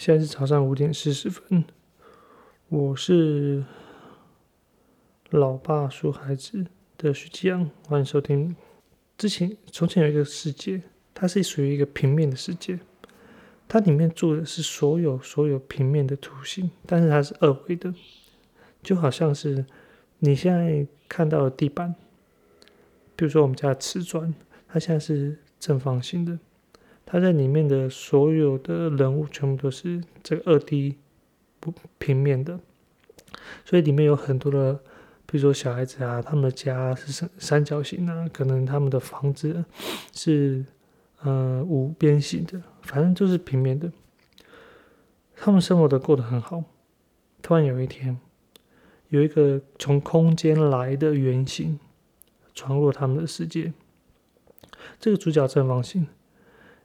[0.00, 1.62] 现在是早上五点四十分，
[2.70, 3.62] 我是
[5.28, 6.64] 老爸说孩子
[6.96, 8.56] 的徐继阳，欢迎收听。
[9.18, 10.80] 之前从前有一个世界，
[11.12, 12.80] 它是属于一个平面的世界，
[13.68, 17.92] 它里面住的是所有所有平面的图形，但是它是二维的，
[18.82, 19.66] 就好像是
[20.20, 21.94] 你现在看到的地板，
[23.14, 24.34] 比如说我们家的瓷砖，
[24.66, 26.38] 它现在是正方形的。
[27.04, 30.96] 它在里面的所有的人物全部都是这个二 D
[31.58, 32.60] 不平面的，
[33.64, 34.74] 所以里面有很多的，
[35.26, 39.64] 比如说小孩子啊，他们的家是三三角形啊，可能他们的房子
[40.12, 40.64] 是
[41.22, 43.90] 呃五边形的，反正就是平面的。
[45.34, 46.62] 他们生活的过得很好。
[47.42, 48.20] 突然有一天，
[49.08, 51.80] 有一个从空间来的圆形
[52.54, 53.72] 闯入他们的世界。
[55.00, 56.06] 这个主角正方形。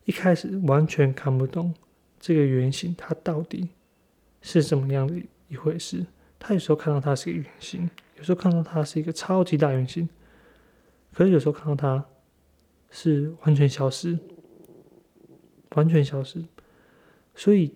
[0.05, 1.73] 一开始完全看不懂
[2.20, 3.70] 这个圆形，它到底
[4.41, 5.16] 是怎么样的
[5.48, 6.05] 一回事。
[6.40, 10.07] 他有时候看到它是一个圆形，有时候看到它是一个超级大圆形，
[11.13, 12.05] 可是有时候看到它
[12.91, 14.20] 是完全消失，
[15.76, 16.44] 完全消失。
[17.34, 17.74] 所以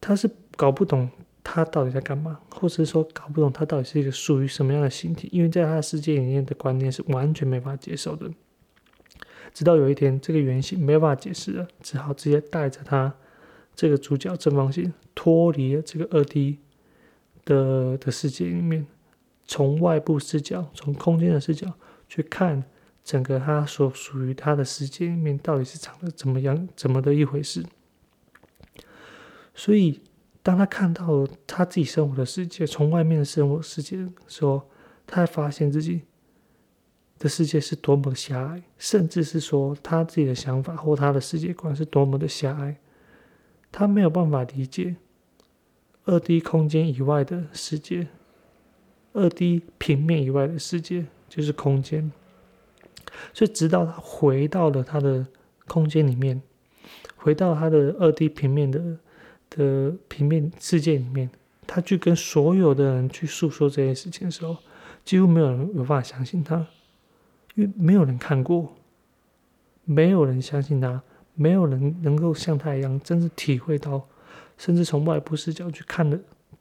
[0.00, 1.08] 他是搞不懂
[1.42, 8.30] 它到底在干嘛，或者是说搞不懂它到底是一个属于什么样的形体，因为在他的世界里面的观念是完全没法接受的。
[9.52, 13.14] 直到有一天，这个圆形没有办法解释了，只好直接带着他
[13.74, 16.58] 这个主角正方形脱离了这个二 D
[17.44, 18.86] 的的世界里面，
[19.46, 21.72] 从外部视角，从空间的视角
[22.08, 22.62] 去看
[23.02, 27.64] 整个他所属于他的世界里面到底是长得怎么样、怎么的一回事。
[29.54, 30.00] 所以，
[30.42, 34.62] 当他看到他自己生活的世界，从外面的生活世界的时候，
[35.06, 36.02] 他才发现自己。
[37.20, 42.76] 的世界是多么的狭隘，甚至是说他自己的想法或他的世界观是多么的狭隘，
[43.70, 44.96] 他没有办法理解
[46.06, 48.08] 二 D 空间以外的世界，
[49.12, 52.10] 二 D 平面以外的世界就是空间。
[53.34, 55.26] 所以，直到他回到了他的
[55.68, 56.40] 空间里面，
[57.16, 58.96] 回到他的二 D 平面的
[59.50, 61.28] 的平面世界里面，
[61.66, 64.56] 他去跟所有的人去诉说这件事情的时候，
[65.04, 66.66] 几乎没有人有办法相信他。
[67.60, 68.74] 因为没有人看过，
[69.84, 71.02] 没有人相信他，
[71.34, 74.08] 没有人能够像他一样，真正体会到，
[74.56, 76.18] 甚至从外部视角去看的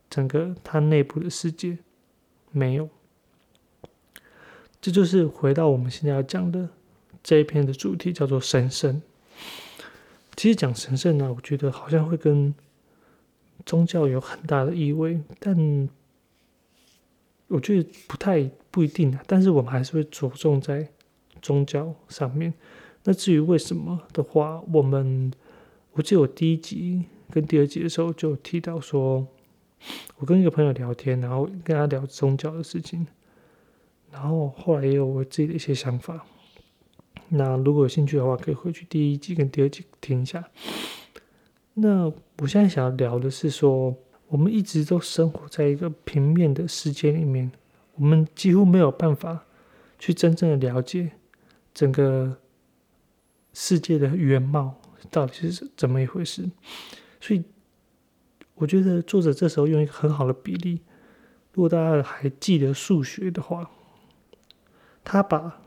[0.10, 1.78] 整个他内部的世界，
[2.52, 2.90] 没有。
[4.82, 6.68] 这就是回到我们现在要讲的
[7.24, 9.02] 这一篇的主题，叫做神圣。
[10.36, 12.54] 其实讲神圣呢，我觉得好像会跟
[13.66, 15.88] 宗教有很大的意味，但。
[17.50, 20.88] 我觉得不太不一定啊，但是我们还是会着重在
[21.42, 22.54] 宗教上面。
[23.04, 25.34] 那至于为什么的话，我们
[25.94, 29.26] 我记得我第一集跟第二集的时候就提到说，
[30.18, 33.08] 我跟一个朋友聊天，然后跟他聊宗教的事情，
[34.12, 36.24] 然后后来也有我自己的一些想法。
[37.30, 40.48] 那如果有兴趣的话，可以回去第一集跟第二集听一下。
[41.74, 42.06] 那
[42.38, 43.96] 我现在想要聊的是说。
[44.30, 47.52] 我们一直都生活在一个平面的世界里面，
[47.96, 49.44] 我们几乎没有办法
[49.98, 51.12] 去真正的了解
[51.74, 52.38] 整个
[53.54, 54.80] 世界的原貌
[55.10, 56.48] 到底是怎么一回事。
[57.20, 57.44] 所以，
[58.54, 60.82] 我觉得作者这时候用一个很好的比例，
[61.54, 63.72] 如果大家还记得数学的话，
[65.04, 65.60] 他把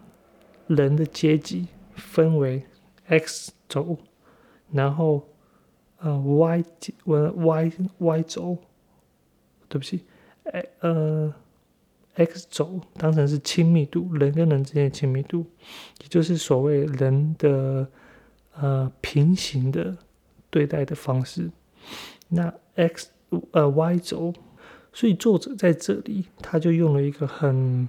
[0.69, 2.65] 人的阶级分为
[3.07, 3.99] x 轴，
[4.71, 5.29] 然后。
[6.03, 6.65] 呃，y
[7.05, 8.59] 我 y y 轴，
[9.69, 10.05] 对不起，
[10.45, 11.33] 哎呃
[12.15, 15.47] ，x 轴当成是亲密度，人跟人之间的亲密度，
[16.01, 17.87] 也就是所谓人的
[18.55, 19.97] 呃平行的
[20.51, 21.51] 对待的方式。
[22.29, 23.11] 那 x
[23.53, 24.35] 呃 y 轴，
[24.93, 27.89] 所以作者在这里他就用了一个很。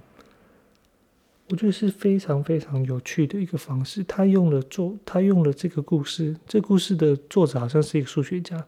[1.54, 4.02] 我觉得是非常非常有趣的一个方式。
[4.02, 8.66] 他用了做，他用了这个故事，这故事的作者好像是一个数学家，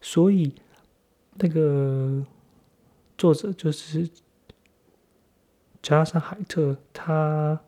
[0.00, 0.54] 所以
[1.34, 2.24] 那个
[3.18, 4.08] 作者就是
[5.82, 7.58] 加上海特，他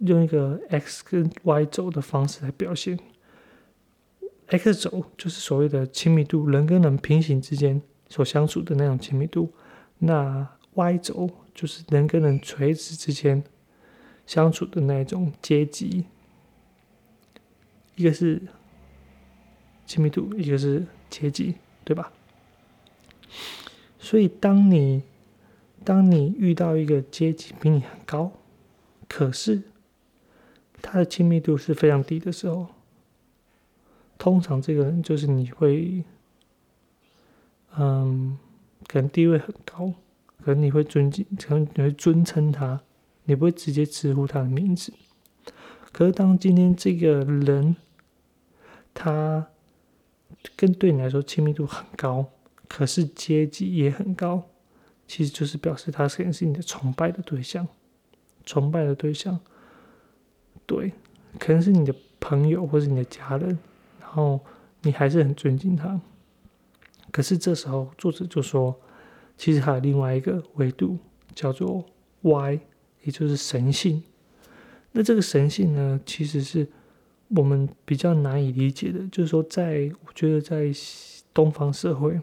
[0.00, 2.98] 用一个 x 跟 y 轴的方式来表现。
[4.48, 7.80] x 轴就是所谓的亲密度，人跟人平行之间
[8.10, 9.50] 所相处的那种亲密度。
[9.96, 11.30] 那 y 轴。
[11.54, 13.42] 就是人跟人垂直之间
[14.26, 16.06] 相处的那种阶级，
[17.96, 18.42] 一个是
[19.86, 22.12] 亲密度，一个是阶级，对吧？
[23.98, 25.02] 所以，当你
[25.84, 28.32] 当你遇到一个阶级比你很高，
[29.08, 29.62] 可是
[30.80, 32.68] 他的亲密度是非常低的时候，
[34.18, 36.04] 通常这个人就是你会，
[37.76, 38.38] 嗯，
[38.86, 39.92] 可能地位很高，
[40.44, 42.80] 可能你会尊敬，可能你会尊称他，
[43.24, 44.92] 你不会直接直呼他的名字。
[45.92, 47.76] 可是当今天这个人，
[48.94, 49.46] 他
[50.56, 52.26] 跟对你来说亲密度很高，
[52.68, 54.42] 可是阶级也很高，
[55.06, 57.68] 其实就是表示他可能是你的崇拜的对象，
[58.44, 59.38] 崇拜的对象，
[60.66, 60.92] 对，
[61.38, 63.58] 可能是你的朋友或是你的家人，
[64.00, 64.40] 然后
[64.80, 66.00] 你还是很尊敬他。
[67.10, 68.74] 可是这时候作者就说，
[69.42, 70.96] 其实还有另外一个维度，
[71.34, 71.84] 叫做
[72.20, 72.60] Y，
[73.02, 74.00] 也就是神性。
[74.92, 76.64] 那这个神性呢，其实是
[77.26, 79.00] 我们比较难以理解的。
[79.08, 80.70] 就是说，在我觉得在
[81.34, 82.20] 东方社会，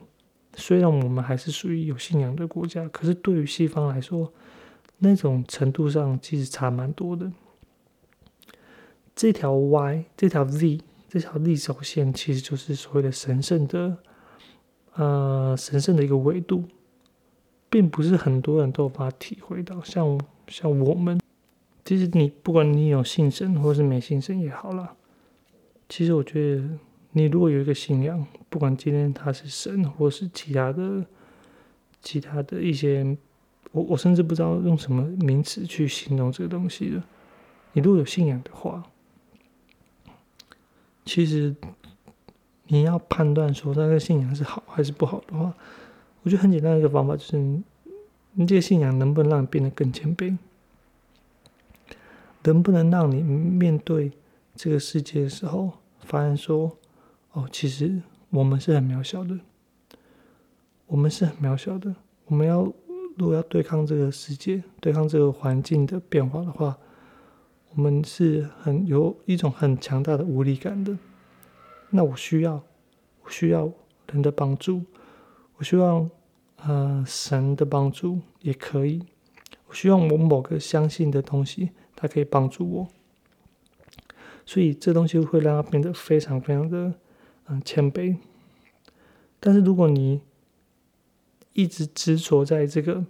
[0.55, 4.31] 虽然我们还是属于有信仰的国家，可是对于西方来说，
[4.99, 7.29] 那种程度上其实差蛮多的。
[9.13, 10.79] 这条 Y，这条 Z，
[11.09, 13.97] 这条 Z 轴线，其实就是所谓的神圣的，
[14.93, 16.63] 呃，神圣的一个维度，
[17.69, 19.81] 并不是很多人都有办法体会到。
[19.83, 21.19] 像像我们。
[21.85, 24.93] 其实你不管你有信神或是没信神也好了，
[25.87, 26.63] 其实我觉得
[27.13, 31.03] 你如果有一个信仰，不管今天他是神或是其他的、
[31.99, 33.17] 其他的一些，
[33.71, 37.03] 我我甚至不知道用什么名词去形容这个东西了。
[37.73, 38.83] 你如果有信仰的话，
[41.05, 41.55] 其实
[42.67, 45.51] 你要判断说那个信仰是好还是不好的话，
[46.29, 47.37] 我觉得很简单的一个方法就是，
[48.33, 50.37] 你这个信仰能不能让你变得更谦卑？
[52.43, 54.11] 能不能让你面对
[54.53, 55.71] 这个世界的时候，
[56.01, 56.77] 发现说，
[57.31, 57.99] 哦，其实
[58.29, 59.39] 我们是很渺小的，
[60.85, 61.95] 我们是很渺小的。
[62.27, 62.71] 我们要
[63.17, 66.77] 如果要对抗这个世界，对抗这个环境的变化的话，
[67.73, 70.95] 我们是很有一种很强大的无力感的。
[71.89, 72.61] 那我需要，
[73.23, 73.71] 我需要
[74.11, 74.83] 人的帮助，
[75.57, 76.07] 我希望，
[76.63, 79.03] 呃，神的帮助也可以。
[79.67, 81.71] 我希望我某个相信的东西。
[82.01, 82.87] 它可以帮助我，
[84.45, 86.93] 所以这东西会让他变得非常非常的
[87.47, 88.15] 嗯谦卑。
[89.41, 90.21] 但是如果你
[91.51, 93.03] 一直执着在这个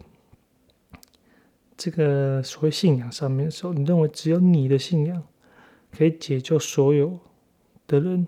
[1.77, 5.21] 这个所谓信仰上面的时候，你认为只有你的信仰
[5.95, 7.19] 可以解救所有
[7.85, 8.25] 的人，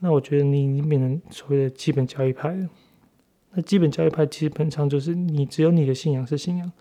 [0.00, 2.68] 那我觉得你已经变成所谓的基本教义派了。
[3.54, 6.72] 那基本教育派基本上就是你只有你的信仰是信仰。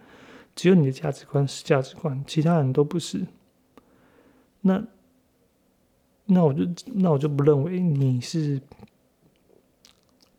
[0.56, 3.26] 只有你的价值观是价值观，其他人都不是。
[4.62, 4.84] 那
[6.26, 8.62] 那我就那我就不认为你是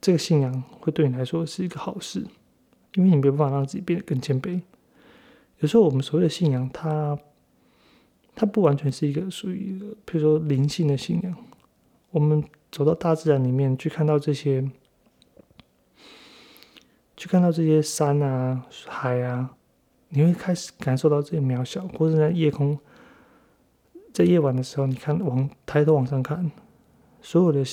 [0.01, 2.25] 这个信仰会对你来说是一个好事，
[2.95, 4.61] 因为你没办法让自己变得更谦卑。
[5.59, 7.19] 有时候我们所谓的信仰，它
[8.37, 11.37] 它不完全是一个属于，比如说灵性的信仰。
[12.13, 14.65] 我们走到大自然里面去看到这些，
[17.17, 19.55] 去看到这些山啊、海啊。
[20.17, 22.79] 你会开始感受到自己渺小，或者在夜空，
[24.13, 26.53] 在夜晚的时候，你看往抬头往上看，
[27.21, 27.65] 所有的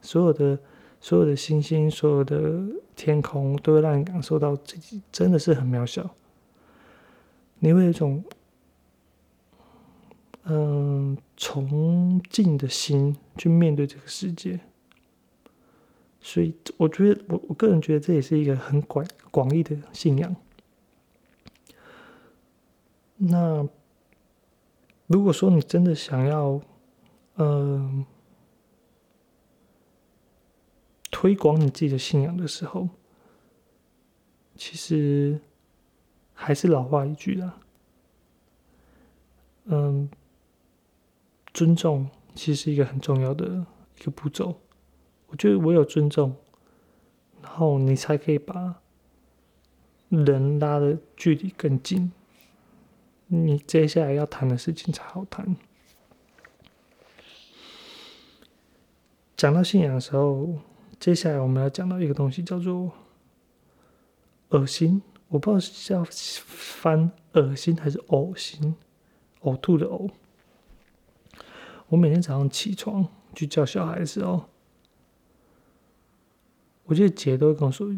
[0.00, 0.58] 所有的
[0.98, 2.62] 所有的星星，所有的
[2.94, 6.08] 天空，都会让你感受到自己真的是很渺小。
[7.58, 8.24] 你会有一种
[10.44, 14.60] 嗯崇敬的心去面对这个世界，
[16.26, 20.34] 所以我觉得我我个人觉得这也是一个很广广义的信仰。
[23.16, 23.64] 那
[25.06, 26.60] 如果说你真的想要，
[27.36, 28.04] 嗯，
[31.12, 32.88] 推广你自己的信仰的时候，
[34.56, 35.38] 其实
[36.34, 37.60] 还是老话一句啦，
[39.66, 40.10] 嗯，
[41.54, 43.64] 尊重其实是一个很重要的
[44.00, 44.60] 一个步骤。
[45.28, 46.36] 我觉得唯有尊重，
[47.42, 48.80] 然后你才可以把
[50.08, 52.12] 人拉的距离更近。
[53.28, 55.56] 你接下来要谈的事情才好谈。
[59.36, 60.54] 讲到信仰的时候，
[61.00, 62.92] 接下来我们要讲到一个东西，叫做
[64.50, 65.02] 恶心。
[65.28, 68.76] 我不知道是叫翻恶心还是呕心，
[69.42, 70.08] 呕吐的呕。
[71.88, 74.48] 我每天早上起床去叫小孩的时候，
[76.86, 77.88] 我记得姐都会跟我说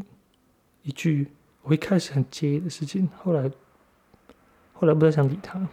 [0.83, 1.29] 一句，
[1.63, 3.51] 我一开始很介意的事情，后来。
[4.81, 5.69] 后来不太想理他，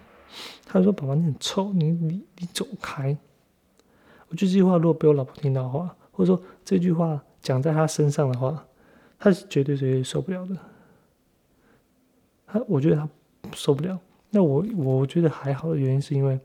[0.65, 3.15] 他说：“宝宝，你很臭，你你你走开。”
[4.29, 8.65] 我觉得这句话如果被我老婆听到的话，或者说这句话讲在他身上的话，
[9.19, 10.57] 他是绝对绝对受不了的。
[12.48, 13.07] 他我觉得他
[13.53, 14.00] 受不了。
[14.31, 16.39] 那我我觉得还好的原因是因为，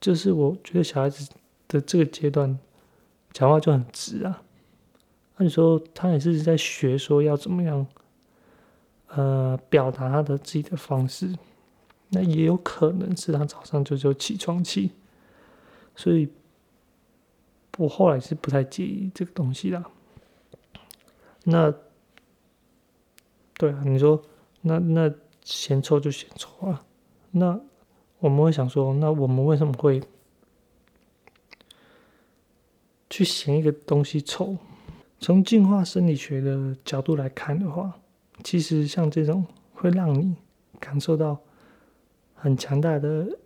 [0.00, 1.30] 就是我觉得小孩子
[1.68, 2.58] 的这个阶段，
[3.34, 4.42] 讲话就很直啊。
[5.38, 7.86] 那你说他也是在学说要怎么样，
[9.06, 11.34] 呃，表达他的自己的方式。
[12.10, 14.92] 那也有可能是他早上就有起床气，
[15.94, 16.28] 所以
[17.76, 19.90] 我后来是不太介意这个东西啦。
[21.44, 21.72] 那，
[23.58, 24.22] 对啊，你说
[24.62, 25.14] 那那
[25.44, 26.84] 嫌臭就嫌臭啊？
[27.30, 27.60] 那
[28.20, 30.02] 我们会想说，那我们为什么会
[33.10, 34.56] 去嫌一个东西臭？
[35.20, 37.98] 从进化生理学的角度来看的话，
[38.44, 40.36] 其实像这种会让你
[40.78, 41.38] 感受到
[42.34, 43.36] 很强大的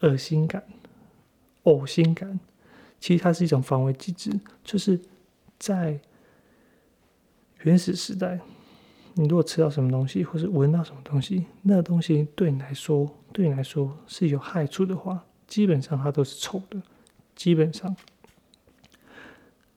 [0.00, 0.64] 恶心感、
[1.64, 2.40] 呕心感，
[2.98, 4.32] 其实它是一种防卫机制，
[4.64, 4.98] 就是
[5.58, 6.00] 在
[7.62, 8.40] 原始时代，
[9.12, 16.80] 你如果吃到什么东西，或是闻到什么东西，那东西对你来说，对你来说是有害处的话，基本上它都是臭的，
[17.36, 17.94] 基本上。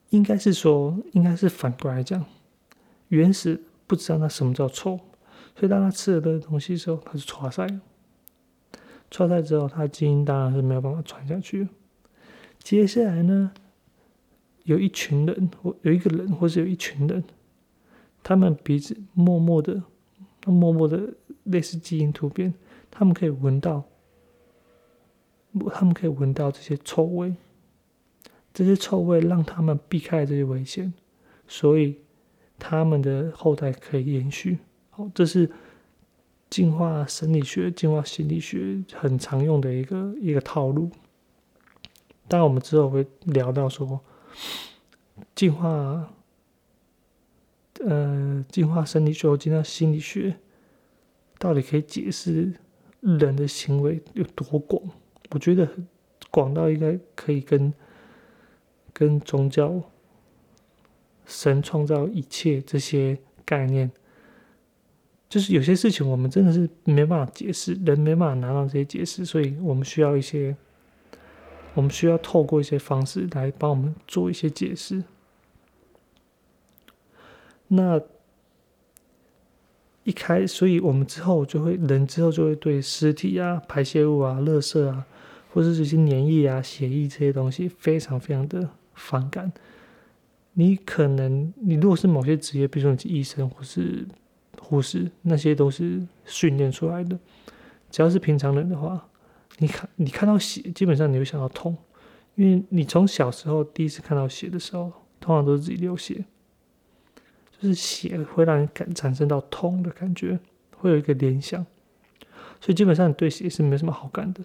[0.10, 2.26] 应该是说，应该是反过来讲，
[3.10, 4.98] 原始不知道那什么叫臭，
[5.56, 7.68] 所以当他吃了这个东西的时候，他是臭塞。
[9.10, 11.68] 臭塞之后，他的基因当然是没有办法传下去。
[12.60, 13.52] 接下来呢，
[14.64, 17.24] 有一群人，或有一个人，或是有一群人，
[18.24, 19.82] 他们鼻子默默的、
[20.46, 22.54] 默默的类似基因突变，
[22.92, 23.84] 他们可以闻到，
[25.74, 27.34] 他们可以闻到这些臭味。
[28.58, 30.92] 这些臭味让他们避开这些危险，
[31.48, 31.96] 所以
[32.58, 34.58] 他们的后代可以延续。
[34.90, 35.48] 好，这是
[36.50, 40.90] 进化生理学、进化心理学很常用的一个一个套路。
[42.28, 44.02] 当，我们之后会聊到说，
[45.36, 46.12] 进化，
[47.86, 50.36] 呃，进化生理学、进化心理学
[51.38, 52.52] 到底可以解释
[53.02, 54.82] 人的行为有多广？
[55.30, 55.70] 我觉得
[56.32, 57.72] 广到应该可以跟。
[58.98, 59.80] 跟宗教、
[61.28, 63.92] 神创造一切这些概念，
[65.30, 70.58] 就是有些事情我们真的是没办法解释，人没办法拿到这些解释，所以我们需要一些，
[71.76, 75.04] 我们需要透过一些方式来帮我们做一些解释。
[77.68, 78.02] 那
[80.06, 85.06] 一开，所以我们之后就会，人之后就会对尸体啊、排泄物啊、垃圾啊，
[85.54, 88.68] 或者是这些粘液啊、血液这些东西，非常非常的。
[88.98, 89.54] 反感，
[90.54, 94.06] 你可能你如果是某些职业，比如说你是医生或是
[94.60, 97.18] 护士，那些都是训练出来的。
[97.92, 99.08] 只要是平常人的话，
[99.60, 101.78] 你看你看到血，基本上你会想到痛，
[102.36, 106.26] 因为你从小时候第一次看到血的时候，通常都是自己流血，
[107.58, 110.40] 就是血会让你感产生到痛的感觉，
[110.76, 111.64] 会有一个联想，
[112.60, 114.42] 所以基本上你对血是没什么好感的。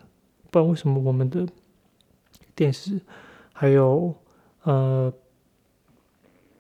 [0.51, 1.49] 不然为什么我们的
[2.55, 3.01] 电视
[3.55, 4.15] 还有？
[4.63, 5.13] 呃，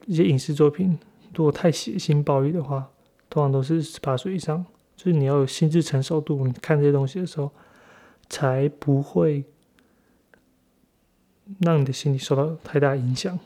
[0.06, 0.98] 一些影视作品
[1.34, 2.90] 如果太血腥暴力的话，
[3.30, 4.64] 通常都是十八岁以上，
[4.96, 7.50] 就是你要有心智承受度，你看这些东西的时候，
[8.28, 9.44] 才不会
[11.60, 13.38] 让你的心理受到太大影响。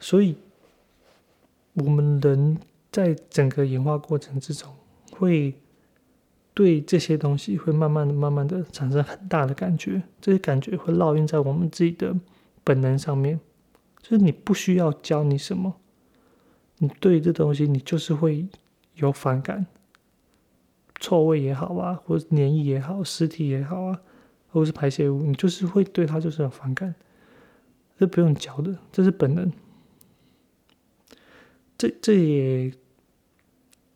[0.00, 0.36] 所以，
[1.74, 2.58] 我们人
[2.90, 4.74] 在整个演化过程之中，
[5.12, 5.54] 会
[6.58, 12.12] 对这些东西会慢慢的、慢慢的产生很大的感觉，这些感觉会烙印在我们自己的
[12.64, 13.38] 本能上面。
[14.02, 15.72] 就是你不需要教你什么，
[16.78, 18.48] 你对这东西你就是会
[18.96, 19.66] 有反感，
[20.98, 24.00] 臭味也好啊，或者黏液也好，尸体也好啊，
[24.48, 26.92] 或者是排泄物，你就是会对它就是有反感，
[28.00, 29.52] 这不用教的，这是本能。
[31.78, 32.72] 这这也，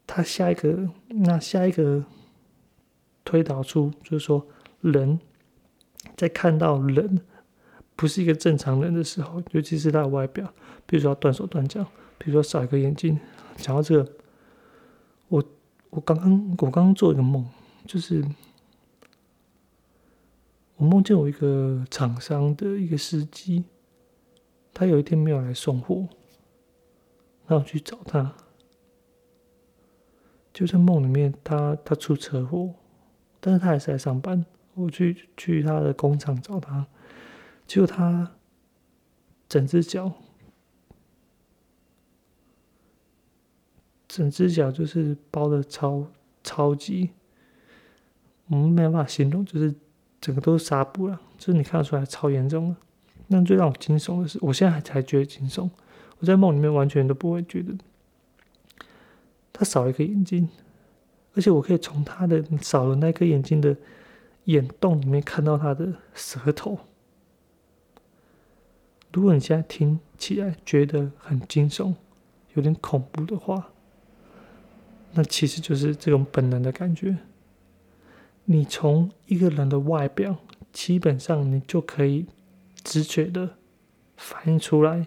[0.07, 2.05] 他下一个，那下一个。
[3.25, 4.47] 推导出就是说，
[4.81, 5.19] 人
[6.17, 7.21] 在看到人
[7.95, 10.53] 不是一个正常人的时候，尤其是他的外表，
[10.87, 11.85] 比如说断手断脚，
[12.19, 13.19] 比如说少一个眼睛。
[13.57, 14.13] 讲到这个，
[15.29, 15.45] 我
[15.91, 17.47] 我刚刚我刚刚做一个梦，
[17.87, 18.25] 就是
[20.77, 23.65] 我梦见我一个厂商的一个司机，
[24.75, 26.09] 他有一天没有来送货，
[27.47, 28.35] 然后去找他，
[30.53, 32.75] 就在梦里面，他他出车祸。
[33.45, 34.43] 但是他还是在上班。
[34.75, 36.87] 我去去他的工厂找他，
[37.67, 38.33] 结果他
[39.47, 40.11] 整只脚，
[44.09, 46.07] 整只脚就是包的超
[46.43, 47.11] 超级，
[48.47, 49.75] 我们没办法形容，就是
[50.23, 52.77] 整个都是纱布了，就是你看得出来超严重的。
[53.27, 55.69] 那最让我惊悚的是，我现在还才觉得惊悚，
[56.19, 57.75] 我在梦里面完全都不会觉得，
[59.53, 60.49] 他少一个眼睛。
[61.35, 63.77] 而且我可以从他的少了那颗眼睛的
[64.45, 66.79] 眼洞里面看到他的舌头。
[69.13, 71.95] 如果你现在听起来觉得很惊悚、
[72.55, 73.73] 有点恐怖的话，
[75.13, 77.19] 那其实就是这种本能的感觉。
[78.45, 80.39] 你从一个人的外表，
[80.73, 82.27] 基本上你就可以
[82.83, 83.57] 直觉的
[84.17, 85.07] 反映出来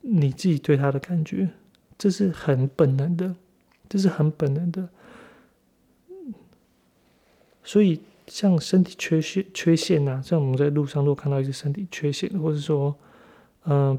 [0.00, 1.50] 你自己对他的感觉，
[1.98, 3.36] 这是很本能的，
[3.88, 4.88] 这是很本能的。
[7.62, 8.00] 所以。
[8.30, 12.94] 像身体缺陷、缺陷呐，像我们在路上如果看到一些身体缺陷，或者说，
[13.64, 13.98] 嗯，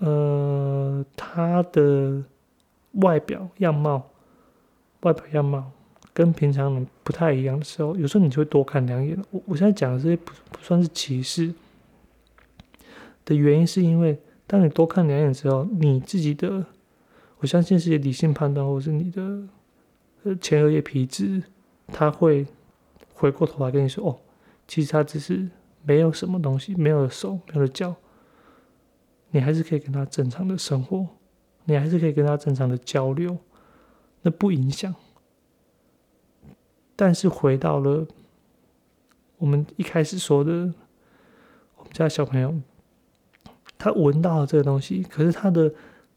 [0.00, 2.20] 呃，他的
[2.94, 4.10] 外表样貌、
[5.02, 5.70] 外表样貌
[6.12, 9.16] 跟平常人不太一样的时候，有时候你就会多看两眼。
[9.30, 11.54] 我我现在讲的这些不不算是歧视
[13.24, 14.18] 的原因，是因为
[14.48, 16.66] 当你多看两眼之后，你自己的，
[17.42, 19.42] 我相信是理性判断，或是你的
[20.22, 21.42] 呃前额叶皮质。
[21.88, 22.46] 他会
[23.12, 24.18] 回过头来跟你说：“哦，
[24.66, 25.50] 其实他只是
[25.82, 27.94] 没有什么东西，没有手，没有脚，
[29.32, 31.06] 你还是可以跟他正常的生活，
[31.64, 33.36] 你还是可以跟他正常的交流，
[34.22, 34.94] 那不影响。
[36.94, 38.06] 但是回到了
[39.36, 40.72] 我们一开始说的，
[41.76, 42.54] 我们家小朋友，
[43.76, 45.74] 他闻到了这个东西，可是他的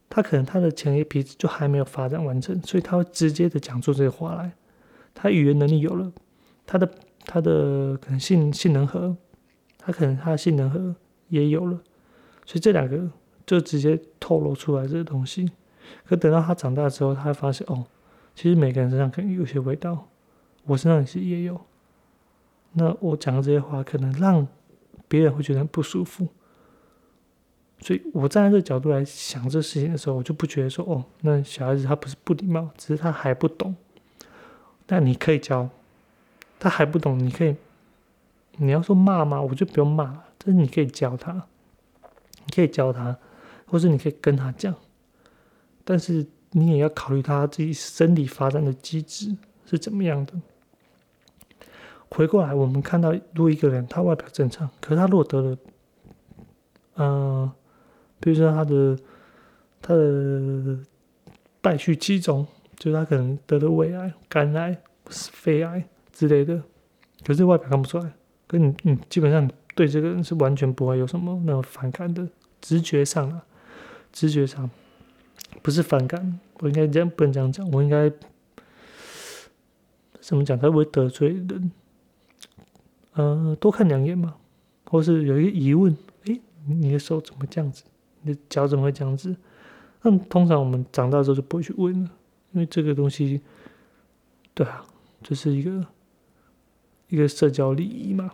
[0.10, 4.52] 他可能他的前叶皮质就还没有发展完成，所以他会直接的讲出这些话来。”
[5.18, 6.12] 他语言能力有了，
[6.66, 6.90] 他的
[7.26, 9.16] 他的可能性性能核，
[9.78, 10.94] 他可能他的性能核
[11.30, 11.80] 也有了，
[12.46, 13.10] 所以这两个
[13.46, 15.50] 就直接透露出来这个东西。
[16.06, 17.86] 可等到他长大之后，他会发现哦，
[18.36, 20.10] 其实每个人身上可能有些味道，
[20.66, 21.62] 我身上也是也有。
[22.74, 24.46] 那我讲的这些话，可能让
[25.08, 26.28] 别人会觉得很不舒服。
[27.80, 33.76] 所以我站在这个角度来想这事情的时候，我就不觉得说哦，那小孩子他不是不礼貌，只是他还不懂。
[34.86, 35.70] 但你可以教，
[36.60, 37.56] 他还不懂，你可以，
[38.58, 39.42] 你要说骂吗？
[39.42, 41.34] 我就不用骂了，但是你可以教他，
[42.46, 43.18] 你可以教他，
[43.66, 44.74] 或者你可以跟他讲，
[45.84, 49.36] 但是你也要考虑他自己生理发展的机制
[49.66, 50.34] 是怎么样的。
[52.10, 55.58] 回过来，我们看到，如果一个人他外表正常，可是他落得了，
[56.98, 57.52] 嗯，
[58.26, 59.00] 比如说他的
[59.82, 60.78] 他的
[61.62, 62.46] 败血集中。
[62.78, 66.62] 就是他可能得了胃癌、肝癌、肺癌之类的，
[67.26, 68.12] 可是外表看不出来。
[68.48, 72.28] 可你你基本上对这个人是完全不会有什么那种反感的，
[72.60, 73.46] 直觉上啊，
[74.12, 74.70] 直觉上
[75.62, 76.38] 不是反感。
[76.60, 78.12] 我应该这样不能这样讲，我应该
[80.20, 80.60] 怎么讲？
[80.60, 81.72] 他不会得罪人。
[83.14, 84.36] 呃，多看两眼嘛，
[84.84, 87.86] 或是有一个疑问：诶，你的手怎么这样子？
[88.26, 89.36] 你的脚怎么会这样子？
[90.02, 92.12] 那通常我们长大之后就不会去问了。
[92.52, 93.42] 因为这个东西，
[94.54, 94.86] 对啊，
[95.22, 95.86] 这是一个
[97.10, 98.32] 一个社交礼仪嘛。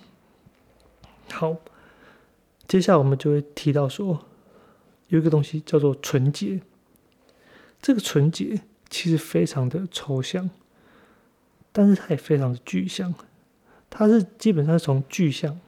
[1.32, 1.58] 好，
[2.68, 4.26] 接下来我们就会提到说，
[5.08, 6.62] 有一个东西叫做纯洁。
[7.82, 10.52] 这个纯洁其实非常的抽象，
[11.72, 13.14] 但是它也非常的具象。
[13.90, 15.60] 它是基本上是从具象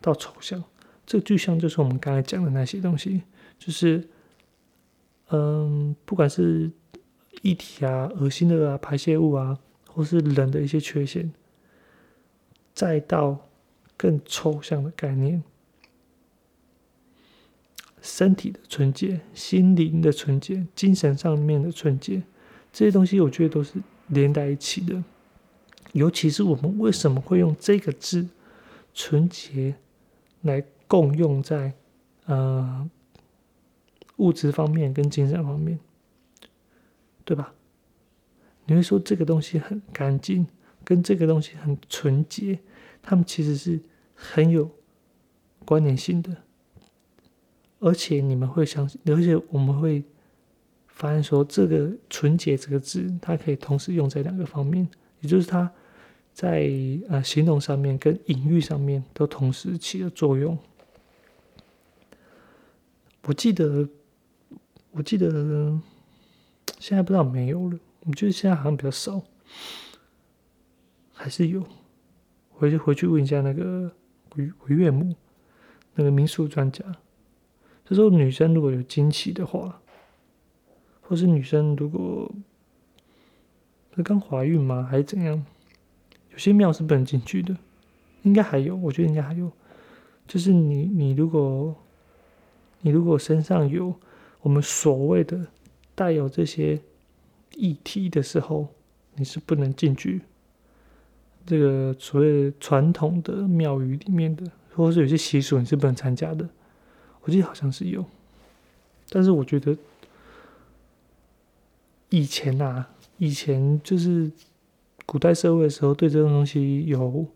[0.00, 0.64] 到抽象。
[1.06, 3.22] 这个具象就是我们刚才讲的那些东西，
[3.58, 4.08] 就是
[5.28, 6.70] 嗯，不管是。
[7.40, 11.32] 液体啊，恶心的啊，排泄物啊，或是人的一些缺陷，
[12.72, 13.48] 再到
[13.96, 15.42] 更抽象的概念，
[18.00, 22.22] 身体的纯洁、心灵的纯洁、精神上面的纯洁，
[22.72, 23.74] 这些东西我觉得都是
[24.06, 25.02] 连在一起的。
[25.92, 28.28] 尤其是我们为什么会用这个字
[28.94, 29.74] “纯洁”
[30.42, 31.72] 来共用在
[32.26, 32.86] 呃
[34.16, 35.78] 物质方面跟精神方面？
[37.24, 37.54] 对吧？
[38.66, 40.46] 你会说这个东西很干净，
[40.84, 42.58] 跟这个东西很纯洁，
[43.00, 43.80] 他们其实是
[44.14, 44.70] 很有
[45.64, 46.36] 关联性的。
[47.80, 50.04] 而且你们会相信，而且我们会
[50.88, 54.86] 发现说，这个“纯洁”这个字，它可以同时用在两个方面，
[55.20, 55.72] 也就是它
[56.34, 56.70] 在
[57.08, 60.58] 呃形容上面跟隐喻上面都同时起了作用。
[63.24, 63.88] 我记得，
[64.92, 65.80] 我记得。
[66.78, 69.22] 现在不知道没有了，我觉得现在好像比较少，
[71.12, 71.64] 还是有。
[72.50, 73.92] 回去回去问一下那个
[74.30, 75.14] 回回岳母，
[75.94, 76.84] 那个民俗专家。
[77.84, 79.80] 他说，女生如果有经期的话，
[81.02, 82.28] 或是女生如果
[83.94, 85.44] 是刚怀孕吗，还是怎样？
[86.32, 87.56] 有些庙是不能进去的，
[88.22, 89.52] 应该还有，我觉得应该还有。
[90.26, 91.76] 就是你你如果
[92.82, 93.94] 你如果身上有
[94.42, 95.46] 我们所谓的。
[95.94, 96.80] 带有这些
[97.54, 98.66] 议题的时候，
[99.14, 100.22] 你是不能进去
[101.44, 106.48] 这个所谓传统的庙宇里面的，或者是有些习俗你是不能参加的。
[107.20, 108.02] 我记得好像是有，
[109.10, 109.76] 但是我觉得
[112.08, 114.32] 以前啊，以前就是
[115.04, 117.26] 古代社会的时候，对这种东西有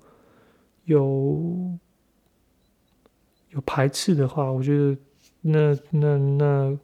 [0.86, 1.78] 有
[3.50, 4.96] 有排斥的话，我觉得
[5.46, 6.78] 那那那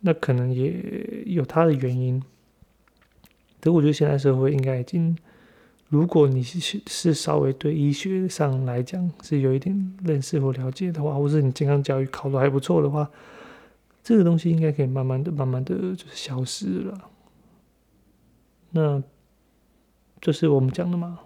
[0.00, 2.22] 那可能也有他的原因。
[3.60, 5.16] 可我觉得现在社会应该已经。
[5.90, 13.08] 如果你是是稍微对医学上来讲是有一点认识或了解的话，或者你健康教育考的还不错的话，
[14.02, 17.10] 这个东西应该可以慢慢的、慢慢的就是消失了。
[18.70, 19.00] 那
[20.20, 21.20] 就是我们讲的嘛，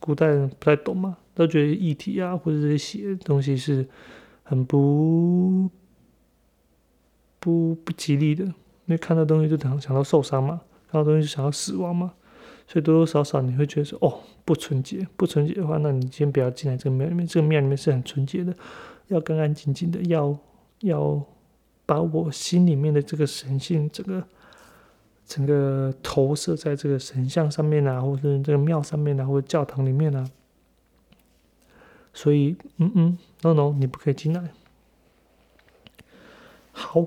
[0.00, 3.86] 古代人不太懂嘛，都觉得议题啊或者这些写东西是
[4.44, 5.68] 很不
[7.40, 8.54] 不不吉利的，因
[8.86, 12.14] 为看到东西就想想到受伤嘛，看到东西就想到死亡嘛。
[12.66, 17.26] 所以多多少少你会觉得说，哦，不纯洁，不纯洁的话，那你先不要进来这个庙里面。
[17.26, 18.54] 这个庙里面是很纯洁的，
[19.08, 20.34] 要干干净净的，要
[20.80, 21.22] 要
[21.84, 24.24] 把我心里面的这个神性，整个
[25.26, 30.30] 整个投射在这个神像上面啊，或者这个庙上面啊，或者教堂里面啊。
[32.14, 34.50] 所以，嗯嗯，no no，你不可以进来。
[36.72, 37.04] 好，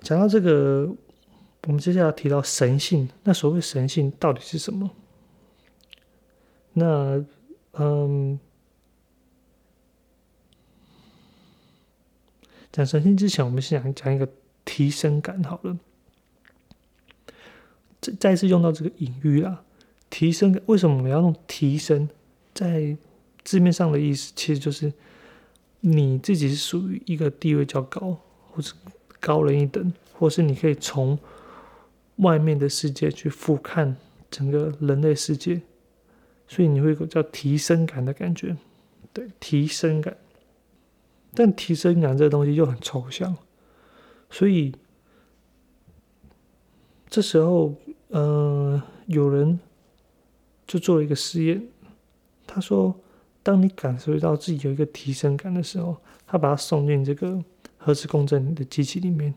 [0.00, 0.92] 讲到这个。
[1.66, 4.90] 我们接下来提到神性，那所谓神性到底是什么？
[6.72, 7.22] 那
[7.72, 8.38] 嗯，
[12.72, 14.26] 讲神性之前，我们先讲讲一个
[14.64, 15.76] 提升感好了。
[18.00, 19.62] 再再次用到这个隐喻啦，
[20.08, 22.08] 提升感为什么我们要用提升？
[22.54, 22.96] 在
[23.48, 24.92] 字面上的意思，其实就是
[25.80, 28.14] 你自己是属于一个地位较高，
[28.50, 28.74] 或者
[29.18, 31.18] 高人一等，或是你可以从
[32.16, 33.94] 外面的世界去俯瞰
[34.30, 35.62] 整个人类世界，
[36.46, 38.54] 所以你会有个叫提升感的感觉，
[39.14, 40.14] 对，提升感。
[41.32, 43.34] 但提升感这个东西又很抽象，
[44.28, 44.74] 所以
[47.08, 47.74] 这时候，
[48.08, 49.58] 呃，有人
[50.66, 51.66] 就做了一个实验，
[52.46, 52.94] 他说，
[53.48, 57.42] 当你感受到自己有一个提升感的时候，他把它送进这个
[57.78, 59.34] 核磁共振的机器里面，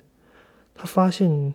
[0.76, 1.54] 他发现。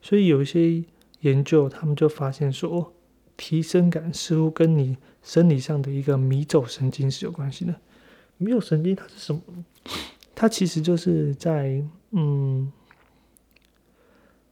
[0.00, 0.82] 所以有一些
[1.20, 2.94] 研究，他们就发现说，
[3.36, 7.74] 提升感似乎跟你生理上的一个迷走神经是有关系的。
[8.38, 9.42] 迷走神经它是什么？
[10.34, 12.72] 它其实就是在嗯，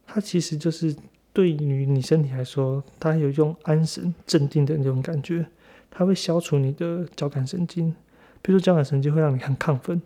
[0.05, 0.95] 它其实就是
[1.31, 5.45] 对于你身体来说，它有一种安神、镇定的那种感觉。
[5.95, 7.93] 它会消除你的交感神经，
[8.41, 10.01] 比如说交感神经会让你很亢奋、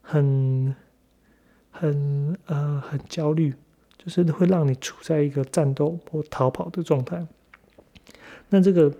[0.00, 0.74] 很
[1.70, 3.52] 很呃很焦虑。
[4.04, 7.24] 就是会让你处在一个战斗或逃跑的状态。
[8.48, 8.92] 那这个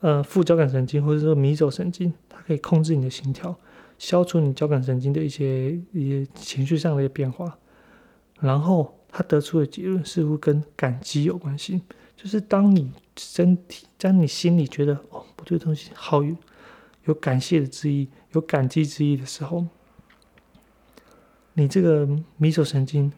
[0.00, 3.56] 呃副交感神经或者说迷走神经，它可以控制你的心跳，
[3.98, 7.56] 消除你交感神经的一些一些情绪上的一些变化。
[8.40, 11.82] 然后他得出的结论似乎跟感激有关系，
[12.20, 16.36] 就是当你身体在你心里觉得哦，我对东西好有
[17.04, 19.66] 有感谢的之意，有感激之意的时候，
[21.54, 23.12] 你这个迷走神经。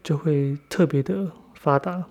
[0.00, 2.06] 就会特别的发达，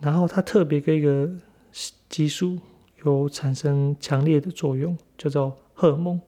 [0.00, 1.28] 然后它特别跟一个
[2.08, 2.58] 激素
[3.04, 6.18] 有产生强烈的作用，叫做荷尔蒙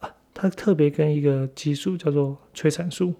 [0.00, 0.10] 啊。
[0.34, 3.14] 它特别跟一个激素叫做催产素，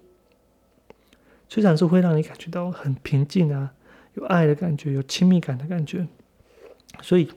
[1.49, 3.73] 催产素会让你感觉到很平静啊，
[4.13, 6.07] 有爱的感觉，有亲密感的感觉。
[7.01, 7.29] 所以，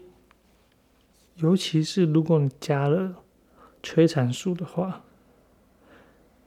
[1.35, 3.17] 尤其是如果你加了
[3.83, 5.03] 催产素的话。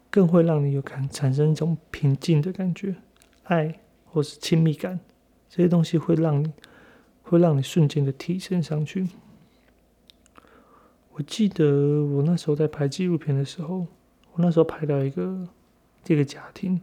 [0.08, 2.96] 更会让你有感产生一种平静的感觉，
[3.44, 4.98] 爱或是亲密感，
[5.50, 6.54] 这些东西会让你
[7.22, 9.10] 会让你瞬间的提升上去。
[11.12, 13.80] 我记得我那时候在拍纪录片的时候，
[14.32, 15.46] 我那时候拍到一个
[16.02, 16.80] 这个家庭，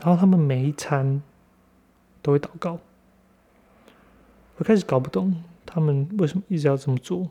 [0.00, 1.22] 然后他们每一餐
[2.20, 2.78] 都会祷告。
[4.56, 7.30] 我开始搞不懂他们为什么一直要这么做。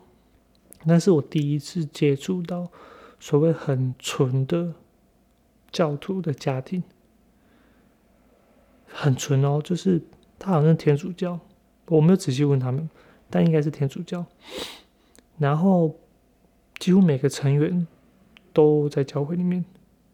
[0.85, 2.69] 那是我第一次接触到
[3.19, 4.73] 所谓很纯的
[5.71, 6.81] 教徒的家庭，
[8.87, 10.01] 很纯哦，就是
[10.37, 11.39] 他好像天主教，
[11.87, 12.89] 我没有仔细问他们，
[13.29, 14.25] 但应该是天主教。
[15.37, 15.95] 然后
[16.77, 17.85] 几乎每个成员
[18.53, 19.65] 都在教会里面，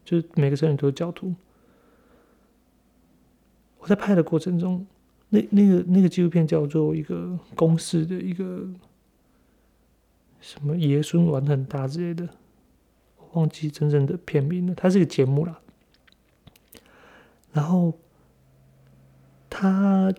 [0.04, 1.34] 就是每个成员都是教徒。
[3.88, 4.86] 在拍的过程中，
[5.28, 8.68] 那那个那个纪录片叫做一个公司的一个。
[10.38, 12.28] 什么爷孙玩很大之类的，
[13.16, 14.74] 我忘记真正的片名了。
[14.76, 15.58] 它是个节目啦。
[17.52, 17.92] 然后
[19.50, 20.14] 他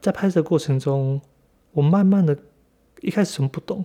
[0.00, 1.20] 在拍摄过程中，
[1.70, 2.36] 我慢慢的，
[3.02, 3.84] 一开始什么不懂，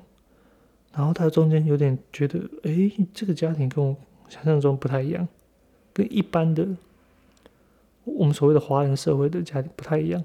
[0.93, 3.95] 然后他中间有点觉得，哎，这个家庭跟我
[4.27, 5.27] 想象中不太一样，
[5.93, 6.67] 跟一般的
[8.19, 10.21] 我们所谓的华人社会的家庭不太一样。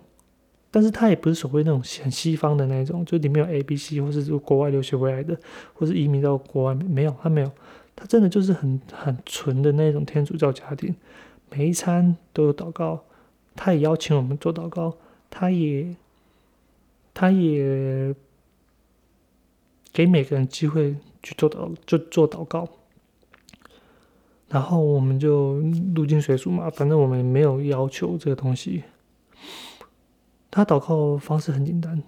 [0.72, 5.38] 但是他也不是所谓那种很西方的那种，就里面有 A、B、C，或是国外留学回来的，
[5.72, 7.50] 或是移民到国外，没有，他没有，
[7.94, 10.92] 他真的就是很很纯的那种天主教家庭，
[11.48, 13.04] 每一餐都有祷告，
[13.54, 14.96] 他也邀请我们做祷告，
[15.30, 15.94] 他也
[17.14, 18.12] 他也
[19.92, 22.68] 给每个人机会去做祷，就做祷告，
[24.54, 25.54] 然后我们就
[25.96, 28.84] 入境随俗嘛，反正我们没有要求这个东西。
[30.48, 32.00] 他祷告方式很简单，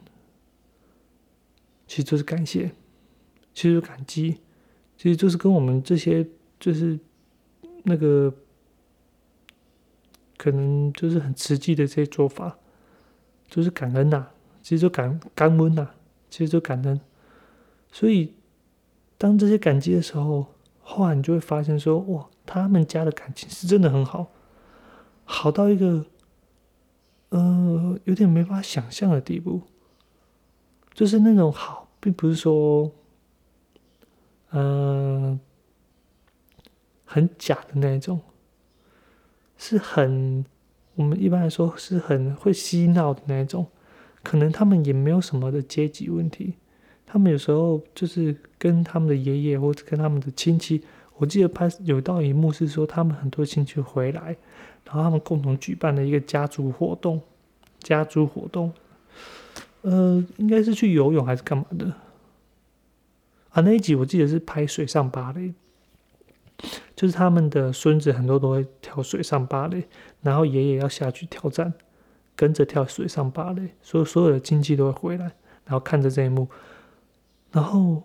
[1.88, 2.70] 其实就是感谢，
[3.52, 4.36] 其实感激，
[4.96, 6.24] 其实就是跟我们这些
[6.60, 6.96] 就是
[7.82, 8.32] 那个
[10.36, 12.56] 可能就是很实际的这些做法，
[13.48, 14.28] 就是感恩呐，
[14.62, 15.88] 其实就感感恩呐，
[16.30, 17.00] 其实就感恩。
[17.90, 18.34] 所以
[19.18, 20.46] 当这些感激的时候，
[20.80, 24.28] 后来你就会发现说，哇，他们家的感情是真的很好，
[25.24, 26.06] 好到一个。
[27.30, 29.62] 呃，有点没法想象的地步，
[30.94, 32.92] 就是那种好，并不是说，
[34.52, 35.38] 嗯，
[37.04, 38.20] 很假的那种，
[39.58, 40.46] 是很
[40.94, 43.66] 我们一般来说是很会嬉闹的那种。
[44.22, 46.54] 可能他们也没有什么的阶级问题，
[47.04, 50.84] 他们有时候就是跟他们的爷爷或者跟他们的亲戚，
[51.16, 54.36] 我记得拍有道一幕是说他们很多亲戚回来。
[54.84, 57.20] 然后他们共同举办了一个家族活动，
[57.80, 58.72] 家族活动，
[59.82, 61.86] 呃，应该是去游泳还是干嘛的？
[63.50, 65.52] 啊，那一集我记得是拍水上芭蕾，
[66.94, 69.88] 就是他们的孙子很多都会跳水上芭蕾，
[70.20, 71.74] 然后爷爷要下去挑战，
[72.36, 75.32] 跟着跳水上芭蕾，所以所有的亲戚都会回来，
[75.64, 76.46] 然后看着这一幕，
[77.50, 78.04] 然后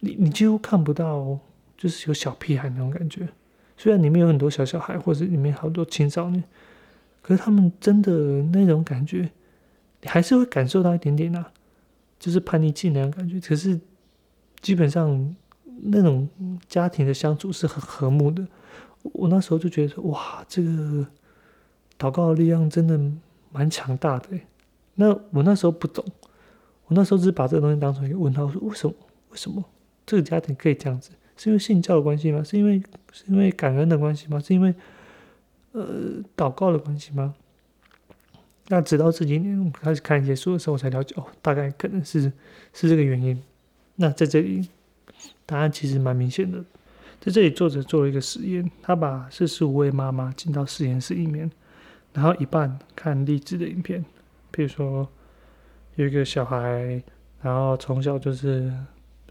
[0.00, 1.38] 你你几乎看不到，
[1.82, 3.28] 就是有小屁孩那种感觉。
[3.76, 6.44] 虽然里面有很多小小孩，或者里面好多青少年，
[7.20, 9.28] 可是他们真的那种感觉，
[10.00, 11.52] 你还是会感受到一点点啊，
[12.20, 13.40] 就是叛逆期那种感觉。
[13.40, 13.80] 可是
[14.60, 15.34] 基本上
[15.82, 16.28] 那种
[16.68, 18.46] 家庭的相处是很和睦的。
[19.02, 21.04] 我那时候就觉得，哇，这个
[21.98, 22.96] 祷告的力量真的
[23.50, 24.28] 蛮强大的。
[24.94, 26.04] 那我那时候不懂，
[26.86, 28.94] 我那时候只是把这个东西当成一个问号，说为什么？
[29.30, 29.64] 为什么
[30.06, 31.10] 这个家庭可以这样子？
[31.42, 32.40] 是因为信教的关系吗？
[32.44, 34.38] 是因为是因为感恩的关系吗？
[34.38, 34.72] 是因为
[35.72, 37.34] 呃祷告的关系吗？
[38.68, 42.32] 那直到这几年我开始看一些书的时候，我才了解哦，大概可能是
[42.72, 43.42] 是这个原因。
[43.96, 44.68] 那在这里
[45.44, 46.64] 答案其实蛮明显的，
[47.18, 51.50] 在这里作者做了一个实验，他把四十五位妈妈进到实验室里面，
[52.12, 54.04] 然后一半看励志的影片，
[54.52, 55.08] 比如说
[55.96, 57.02] 有一个小孩，
[57.42, 58.72] 然后从小就是。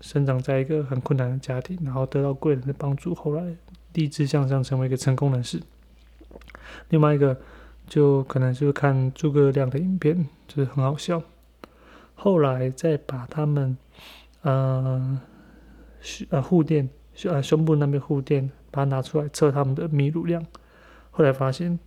[0.01, 3.55] 生长在一个很困难的家庭，然后得到贵人的帮助，后来
[3.93, 5.61] 立志向上，成为一个成功人士。
[6.89, 7.39] 另外一个
[7.87, 11.21] 就可能就是看诸葛亮的影片，就是很好笑。
[12.15, 13.77] 后来再把他们，
[14.41, 15.21] 呃，
[16.29, 16.89] 呃护垫，
[17.23, 20.45] 呃胸部那边护垫，把它拿出来测他们的泌乳量，
[21.11, 21.79] 后来发现，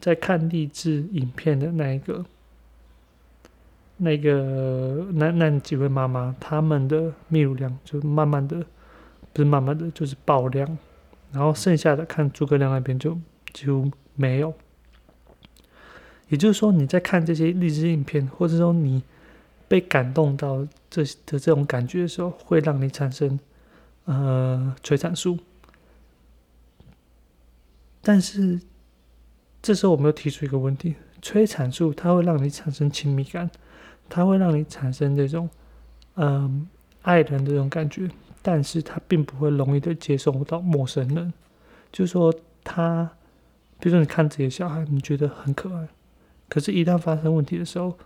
[0.00, 2.24] 在看励志影片的那一个。
[4.00, 8.64] 那个那那几位妈妈，他们的泌乳量就慢慢的，
[9.32, 10.78] 不是慢慢的，就是爆量，
[11.32, 13.18] 然后剩下的看诸葛亮那边就
[13.52, 14.54] 几乎没有。
[16.28, 19.02] 也就是说，你在看这些励志影片，或者说你
[19.66, 23.38] 被感动到这的这种感觉的时候，会让你产生
[24.04, 25.38] 呃催产素。
[28.00, 28.60] 但是
[29.60, 33.50] 这时候我们又提出一个问题：催产素它会让你产生亲密感。
[34.08, 35.48] 它会让你产生这种，
[36.14, 36.66] 嗯，
[37.02, 38.08] 爱人这种感觉，
[38.42, 41.32] 但是它并不会容易的接受到陌生人。
[41.90, 43.10] 就是说，他，
[43.80, 45.88] 比如说你看这些小孩，你觉得很可爱，
[46.48, 47.96] 可是，一旦发生问题的时候，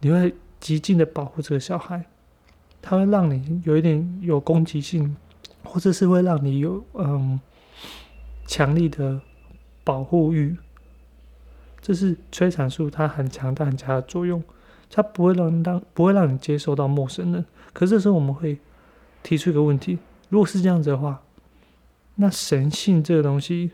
[0.00, 2.04] 你会极尽的保护这个小孩，
[2.82, 5.16] 他会让你有一点有攻击性，
[5.62, 7.40] 或者是会让你有嗯
[8.46, 9.20] 强力的
[9.84, 10.56] 保护欲。
[11.80, 14.42] 这是催产素它很强大很强的作用。
[14.90, 18.58] 它不会让当不会让你接受到陌生人，可是这时候我们会
[19.22, 19.98] 提出一个问题：
[20.28, 21.22] 如果是这样子的话，
[22.16, 23.70] 那神性这个东西，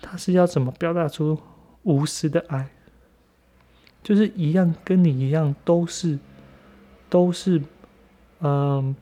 [0.00, 1.38] 它是要怎么表达出
[1.82, 2.70] 无私的爱？
[4.02, 6.18] 就是一样跟你一样，都是
[7.10, 7.62] 都是
[8.40, 8.96] 嗯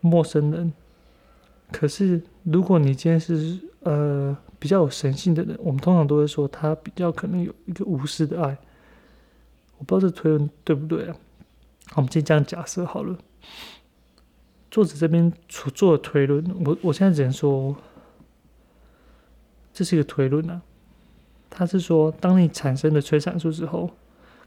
[0.00, 0.72] 陌生人，
[1.72, 8.56] 可是如果你今天是呃比较有神性的人，我们通常都会说他比较可能有一个无私的爱。
[9.78, 11.16] 我不知道这推论对不对啊？
[11.94, 13.16] 我们先这样假设好了。
[14.70, 17.74] 作者这边所做的推论，我我现在只能说，
[19.72, 20.60] 这是一个推论啊。
[21.48, 23.90] 他是说，当你产生了催产素之后，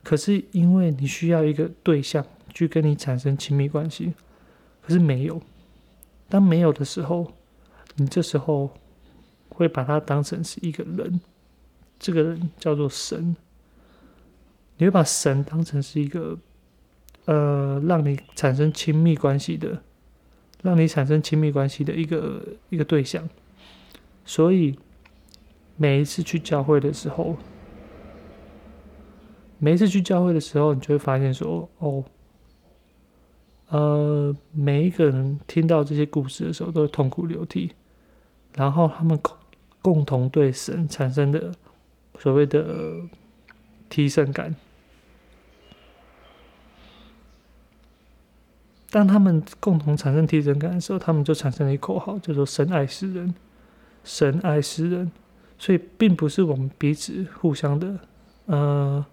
[0.04, 4.14] 可是因为你需要一个对象去跟你产生亲密关系，
[4.82, 5.42] 可是没有。
[6.28, 7.32] 当没有的时候，
[7.96, 8.70] 你这时候
[9.50, 11.20] 会把它当成是一个人，
[11.98, 13.36] 这个人叫做神。
[14.80, 16.38] 你会把神当成是一个，
[17.26, 19.84] 呃，让你产生亲密关系的，
[20.64, 23.28] 让你产生亲密关系的一个一个对象。
[24.26, 24.80] 所以
[25.76, 27.36] 每一次去教会的时候，
[29.58, 32.04] 每一次去教会的时候，你就会发现说，哦。
[33.68, 37.74] 呃，每一个人听到这些故事的时候，都会痛哭流涕，
[38.56, 39.38] 然后他们共
[39.82, 41.52] 共同对神产生的
[42.18, 42.96] 所谓的
[43.90, 44.56] 提升感。
[48.92, 53.34] 当他们共同产生提升感的时候，他们就产生了一口号，叫做“神爱世人，
[54.04, 55.12] 神爱世人”。
[55.58, 58.00] 所以，并不是我们彼此互相的，
[58.46, 59.06] 呃。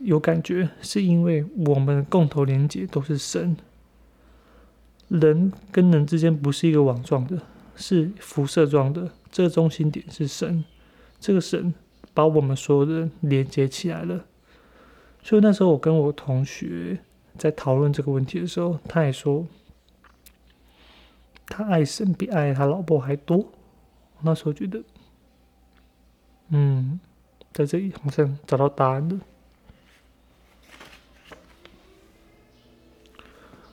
[0.00, 3.56] 有感觉，是因为我们共同连接都是神。
[5.08, 7.42] 人跟人之间不是一个网状的，
[7.74, 9.10] 是辐射状的。
[9.32, 10.64] 这个中心点是神，
[11.18, 11.74] 这个神
[12.14, 14.24] 把我们所有人连接起来了。
[15.20, 17.00] 所以那时候我跟我同学
[17.38, 19.46] 在讨论这个问题的时候，他也说，
[21.46, 23.52] 他爱神比爱他老婆还多。
[24.20, 24.82] 那时候觉得，
[26.48, 26.98] 嗯，
[27.52, 29.20] 在这里好像找到答案了。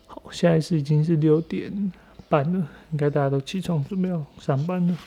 [0.05, 1.91] 好现在是已经是六点
[2.29, 4.97] 半了，应该大家都起床准备要上班了。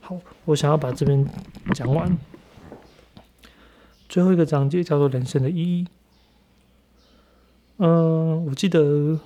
[0.00, 1.24] 好，我想要把这边
[1.74, 2.18] 讲完。
[4.08, 5.86] 最后一个章节叫做“人生的意义”。
[7.78, 9.18] 嗯，我记得，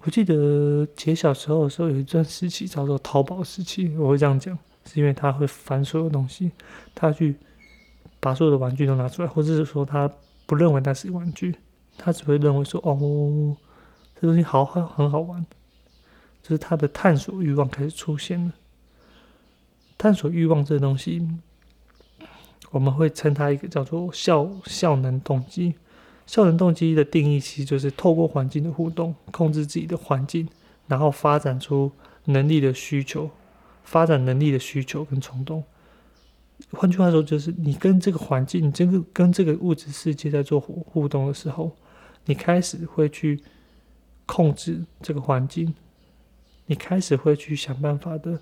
[0.00, 6.50] 我记得姐小时候的时候有一段时期叫做淘宝时期，我会这样讲，是因为他会翻所有东西，
[6.94, 7.36] 他去。
[8.22, 10.06] 把所有的玩具都拿出来，或者是说他
[10.44, 11.56] 不认为那是玩具，
[11.96, 13.56] 他只会认为说哦，
[14.14, 15.46] 这东西好好很好玩，
[16.42, 18.52] 就是他的探索欲望开始出现了。
[20.00, 21.28] 探索欲望这东西，
[22.70, 25.74] 我们会称它一个叫做效效能动机。
[26.24, 30.48] 效能动机的定义其实就是透过环境的互动，控制自己的环境，
[30.86, 31.92] 然后发展出
[32.24, 33.28] 能力的需求，
[33.84, 35.62] 发展能力的需求跟冲动。
[36.70, 41.76] 换句话说，就是你跟这个环境，你这个跟这个物质世界在做互互动的时候，
[42.24, 43.42] 你开始会去
[44.24, 45.74] 控制这个环境，
[46.64, 48.40] 你开始会去想办法的，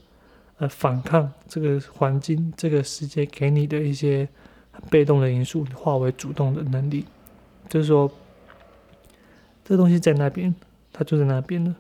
[0.58, 4.28] 呃，反抗这个环境、这个世界给你的一些
[4.90, 7.04] 被动的因素，化为主动的能力。
[7.68, 8.10] 就是说，
[9.64, 10.52] 这东西在那边，
[10.92, 11.76] 它就在那边了。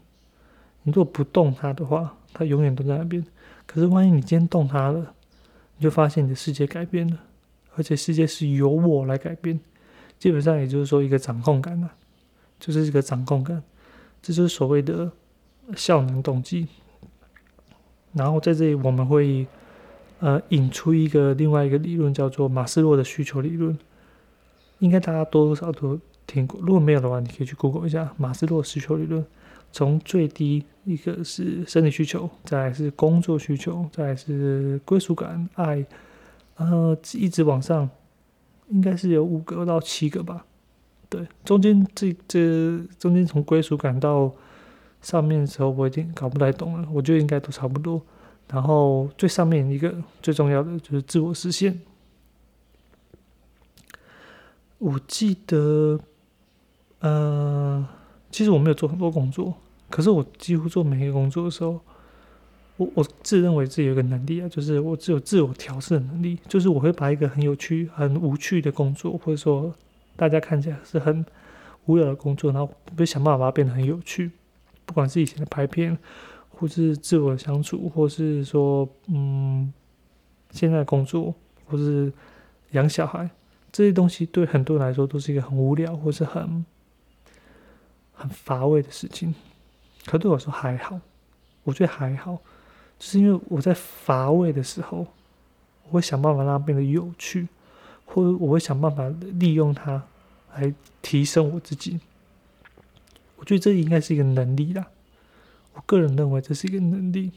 [0.84, 3.24] 你如果不动它的话，它永远都在那边。
[3.66, 5.12] 可是，万一你今天动它了，
[5.76, 7.18] 你就发现你的世界改变了，
[7.74, 9.58] 而且世界是由我来改变，
[10.18, 11.90] 基本上也就是说一个掌控感啊，
[12.60, 13.60] 就是一个掌控感，
[14.22, 15.10] 这就是所谓的
[15.74, 16.68] 效能动机。
[18.18, 19.46] 然后在这里我们会
[20.18, 23.78] 呃引出一个另外一个理论，叫做马斯洛的需求理论，
[24.80, 29.24] 应该大家多多少少都听过，如果没有的话，你可以去 Google 一下马斯洛需求理论。
[29.70, 35.84] 从最低一个是生理需求，再来是工作需求，再来是归属感、爱，
[36.56, 37.88] 呃，一直往上，
[38.70, 40.46] 应该是有五个到七个吧。
[41.10, 44.32] 对，中间这这中间从归属感到
[45.00, 46.88] 上面的时候，我已经搞不太懂了。
[46.92, 48.00] 我觉得应该都差不多。
[48.50, 51.80] 然后最上面一个最重要的就是自我实现。
[54.78, 56.00] 我记得，
[57.00, 57.88] 呃。
[58.30, 59.54] 其实我没有做很多工作，
[59.88, 61.80] 可是我几乎做每一个工作的时候，
[62.76, 69.74] 我我自认为自己有一个能力啊，就是我只有自我调试的能力，就是我会把一个很有趣、很无趣的工作，或者说
[70.14, 71.24] 大家看起来是很
[71.86, 74.30] 无聊的工作，然后我会想办法把它变得很有趣。
[74.88, 75.96] 不管是以前的拍片，
[76.48, 79.70] 或是自我相处，或是说嗯，
[80.50, 81.34] 现在工作，
[81.66, 82.10] 或是
[82.70, 83.28] 养小孩，
[83.70, 86.64] 这些东西对很多人来说都是一个很无聊，或是很。
[88.20, 89.32] 很乏味的事情，
[90.04, 90.98] 可对我说还好，
[91.62, 92.32] 我觉得还好，
[92.98, 95.06] 就是因为我在乏味的时候，
[95.84, 97.46] 我会想办法让它变得有趣，
[98.04, 100.02] 或者我会想办法利用它
[100.56, 102.00] 来提升我自己。
[103.38, 104.86] 我觉得这应该是一个能力啦。
[105.74, 107.30] 我个人认为这是一个能力，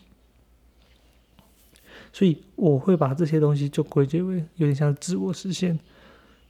[2.12, 5.80] 所以我会把这些东西就归结为有点像自我实现。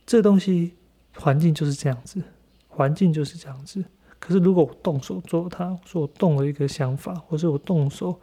[0.06, 0.74] 这东西
[1.16, 2.24] 环境就是这样子，
[2.70, 3.84] 环境就是这样子。
[4.20, 8.18] 可是如果我动手做它，说我动了一个想法，或者我动手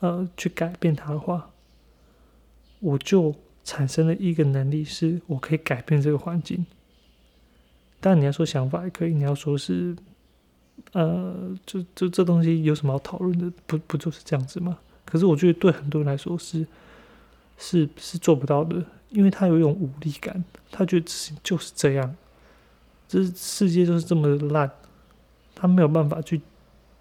[0.00, 1.50] 呃去改变它的话，
[2.80, 6.66] 我就产生了一个能力，是我可以改变这个环境。
[8.00, 9.96] 但你要说想法也可以，你要说是。
[10.92, 13.52] 呃，就就这东西有什么好讨论的？
[13.66, 14.78] 不不就是这样子吗？
[15.04, 16.66] 可是我觉得对很多人来说是
[17.58, 22.16] 是是做不到的，因为他有一种无力感，他觉得事情就是这样，
[23.08, 24.70] 这世界就是这么烂，
[25.54, 26.40] 他没有办法去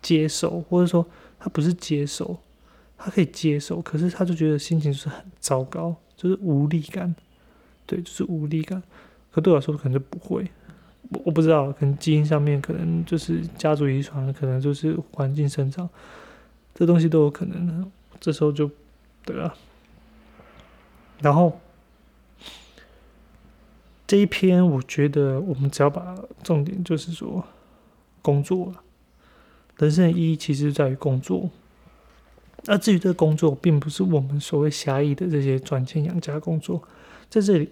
[0.02, 1.06] 接受，或者说
[1.40, 2.38] 他不是接受，
[2.98, 7.16] 他可以接受，可是他就觉得心情是很糟糕，就是无力感，
[7.86, 8.82] 对，就是无力感。
[9.32, 10.50] 可对我来说可能就不会。
[11.26, 15.90] 我不知道，可能基因上面可能就是家族遗传，可能就是环境生长，
[16.74, 17.92] 这东西都有可能。
[18.20, 18.70] 这时候就
[19.26, 19.54] 对了。
[21.22, 21.60] 然后
[24.08, 27.46] 这一篇，我觉得我们只要把重点就是说
[28.22, 28.82] 工作了，
[29.78, 31.50] 人生的意义其实在于工作。
[32.66, 36.82] 那至于这个工作，并不是我们所谓狭义的这些赚钱养家工作，
[37.30, 37.70] 在这里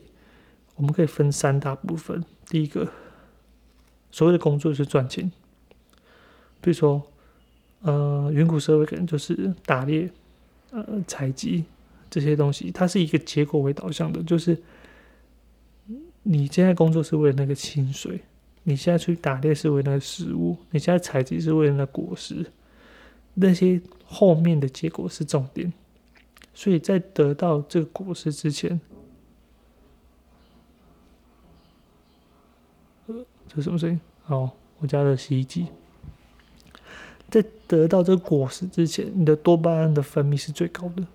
[0.75, 2.23] 我们可以分三大部分。
[2.47, 2.87] 第一个。
[4.11, 5.31] 所谓的工作是赚钱，
[6.59, 7.01] 比如说，
[7.81, 10.09] 呃，远古社会可能就是打猎、
[10.71, 11.63] 呃，采集
[12.09, 14.57] 这些东西，它是一个结果为导向的，就是
[16.23, 18.19] 你现在工作是为了那个薪水，
[18.63, 22.45] 你现在去打猎是为了食物，你现在采集是为了那果实，
[23.33, 25.71] 那些后面的结果是重点，
[26.53, 28.79] 所以在得到这个果实之前。
[33.53, 33.99] 这什么声音？
[34.27, 34.49] 哦，
[34.79, 35.67] 我家的洗衣机。
[37.29, 41.05] 在得到这个果实之前，你的多巴胺的分泌是最高的。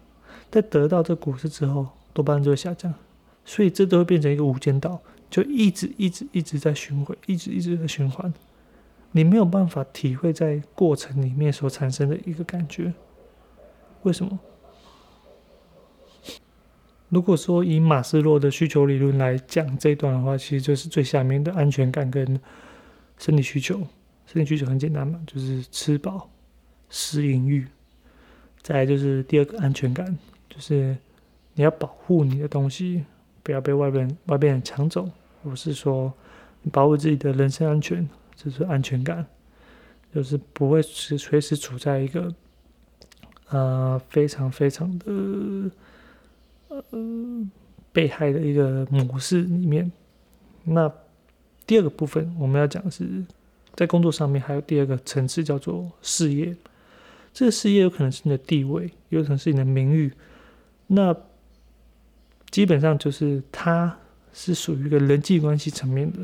[0.50, 2.92] 在得到这果实之后，多巴胺就会下降，
[3.44, 8.32] 所以这都会变成一个无间道，就一直一直一直在循环，一直一直在循环。
[9.12, 12.92] 你没有办法体会在过程里面所产生的一个感觉。
[14.02, 14.38] 为什么？
[17.08, 22.40] 如果说以马斯洛的需求理论来讲这一段的话，其实就是最下面的安全感跟
[23.16, 23.78] 生理需求。
[24.26, 26.28] 生理需求很简单嘛，就是吃饱、
[26.90, 27.64] 食饮欲。
[28.60, 30.96] 再就是第二个安全感，就是
[31.54, 33.04] 你要保护你的东西，
[33.44, 35.08] 不要被外边外边人抢走，
[35.44, 36.12] 或是说
[36.72, 39.24] 保护自己的人身安全，这是安全感，
[40.12, 42.34] 就是不会是随时处在一个
[43.50, 45.70] 呃非常非常的。
[46.90, 47.46] 呃，
[47.92, 49.90] 被害的一个模式里面，
[50.64, 50.92] 那
[51.66, 53.24] 第二个部分我们要讲的是，
[53.74, 56.54] 在工作上面还有第二个层次叫做事业。
[57.32, 60.10] 这个事业有可能是你的地位，有可能是你的名誉。
[60.86, 61.14] 那
[62.50, 63.98] 基本上就是它
[64.32, 66.20] 是属于一个人际关系层面的，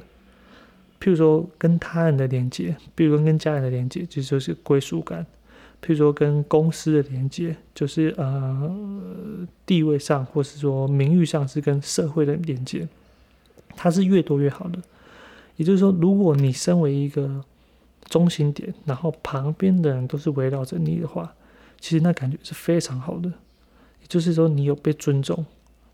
[1.01, 5.27] 譬如说跟他人的连接，比如说跟家人的连接，就就是归属感。
[5.83, 8.75] 譬如说跟公司的连接，就是呃
[9.67, 12.89] 地位上，或是说名誉上是跟社会的连接，
[13.75, 14.79] 它是越多越好的。
[15.57, 17.45] 也就是说，如果你身为一个
[18.05, 21.35] 中心点，然后旁边的人都是围绕着你的话，
[21.81, 23.29] 其实那感觉是非常好的。
[24.01, 25.45] 也就是说，你有被尊重，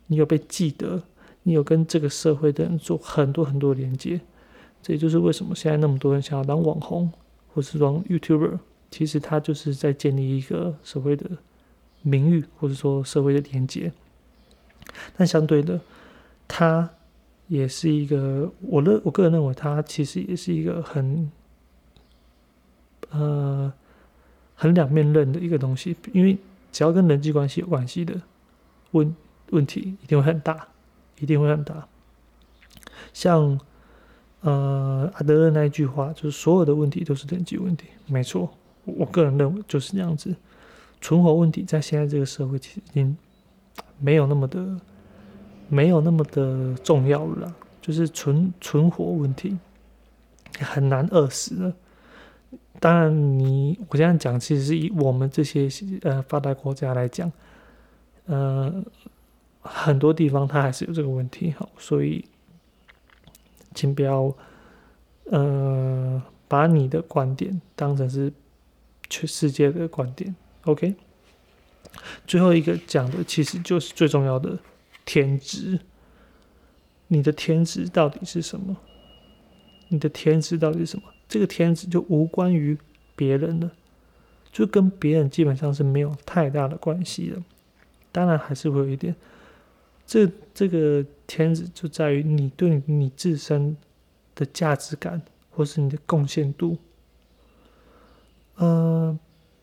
[0.07, 1.03] 你有被记得，
[1.43, 4.21] 你有跟这个社会的人做很多很多连接。
[4.83, 7.11] 这也就是为什么现在那么多人想要当网红，
[7.55, 8.59] 或是当 YouTuber。
[8.91, 11.31] 其实他就是在建立一个所谓的
[12.03, 13.93] 名誉，或者说社会的连接。
[15.17, 15.81] 但相对的，
[16.47, 16.89] 他
[17.47, 21.31] 也是一个，我认我个人认为，他其实也是一个很
[23.11, 23.73] 呃
[24.55, 25.97] 很两面刃的一个东西。
[26.13, 26.39] 因为
[26.73, 28.21] 只要跟人际关系有关系的
[28.93, 29.15] 问
[29.51, 30.69] 问题，一定会很大，
[31.19, 31.87] 一定会很大。
[33.13, 33.61] 像
[34.41, 38.51] 呃阿德勒那一句话，就是所有的问题都是人际问题，没错。
[38.97, 40.35] 我个人认为就是这样子，
[41.01, 43.17] 存活问题在现在这个社会其实已经
[43.99, 44.81] 没有那么的
[45.69, 49.59] 没有那么的重要了，就是存存活问题
[50.59, 51.73] 很难饿死了。
[52.81, 55.69] 当然，你我这样讲，其实是以我们这些
[56.03, 57.31] 呃发达国家来讲，
[58.27, 58.83] 呃，
[59.61, 62.25] 很多地方它还是有这个问题，好，所以
[63.75, 64.35] 请不要
[65.27, 68.33] 呃把你的观点当成是。
[69.09, 70.35] 全世界的观点
[70.65, 70.95] ，OK。
[72.27, 74.59] 最后一个讲的其实就是最重要的
[75.05, 75.81] 天职。
[77.09, 78.77] 你的天职到底是什么？
[79.89, 81.05] 你的天职到底是什么？
[81.27, 82.77] 这个天职就无关于
[83.17, 83.71] 别人的，
[84.53, 87.43] 就跟别人基本上是没有太大的关系的。
[88.13, 89.17] 当然还是会有一点，
[90.07, 93.77] 这这个天职就在于你对你自身
[94.35, 96.77] 的价值感，或是你的贡献度。
[98.61, 99.17] 嗯，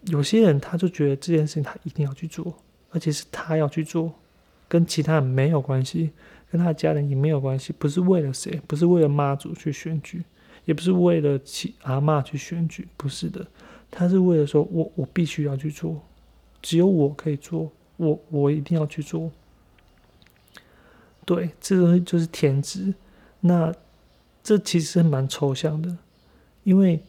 [0.06, 2.56] 有些人他就觉得这件事情他一定要去做，
[2.91, 4.14] 而且是他要去做，
[4.70, 6.12] 跟其他人没有关系，
[6.50, 10.24] 跟他的家人也没有关系，不是为了谁，不是为了妈祖去选举，
[10.64, 13.46] 也不是为了其阿妈去选举，不是的，
[13.91, 16.02] 他是为了说我我必须要去做，
[16.62, 19.30] 只有我可以做，我我一定要去做。
[21.26, 22.93] 对，这东西就是天职，
[23.41, 23.74] 那
[24.41, 25.98] 这其实蛮抽象的，
[26.64, 27.04] 因为。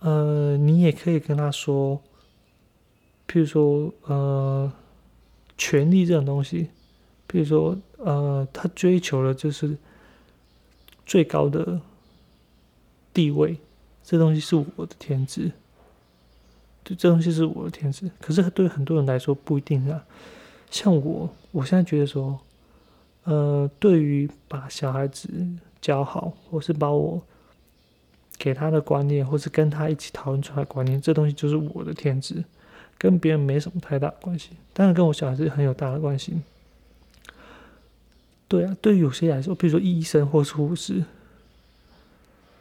[0.00, 2.00] 呃，你也可以跟他说，
[3.26, 4.72] 譬如说，呃，
[5.56, 6.68] 权力这种东西，
[7.28, 9.76] 譬如说，呃，他追求的就是
[11.04, 11.80] 最高的
[13.12, 13.58] 地位，
[14.04, 15.50] 这东西是我的天职，
[16.84, 18.08] 对，这东西是我的天职。
[18.20, 20.04] 可是对很多人来说不一定啊。
[20.70, 22.38] 像我，我现在觉得说，
[23.24, 25.28] 呃，对于把小孩子
[25.80, 27.20] 教好，或是把我。
[28.38, 32.44] 给他的观念，或是跟他一起讨论出来的观念，这东西就是我的天职，
[32.96, 34.50] 跟别人没什么太大关系。
[34.72, 36.40] 当然跟我小孩子很有大的关系。
[38.46, 41.04] 对啊，对于有些来说，比如说医生或是护士，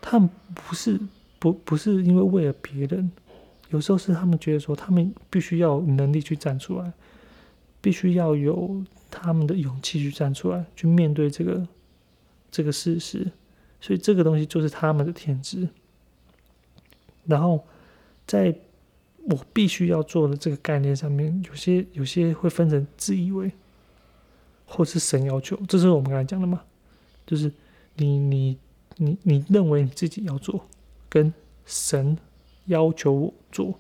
[0.02, 1.00] 他们不是
[1.40, 3.10] 不不是因为为了别人，
[3.70, 6.92] 有时候是他们觉得说，他们必须要有能力去站出来，
[7.80, 11.66] 必须要有他们的勇气去站出来，去面对这个
[12.52, 13.32] 这个事实。
[13.88, 15.66] 所以这个东西就是他们的天职，
[17.24, 17.66] 然后
[18.26, 18.54] 在
[19.20, 23.50] 我必须要做的这个概念上面，有些有些会分成自以为，
[24.66, 26.62] 或是神要求，这是我们刚才讲的嘛？
[27.26, 27.50] 就是
[27.96, 28.58] 你你
[28.98, 30.68] 你你认为你自己要做，
[31.08, 31.34] 跟
[31.66, 32.18] 神
[32.66, 33.80] 要求我做，